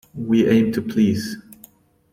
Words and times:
We 0.15 0.47
aim 0.49 0.71
to 0.71 0.81
please 0.81 1.37